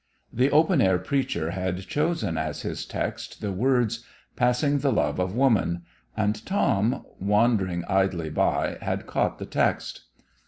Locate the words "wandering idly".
7.19-8.31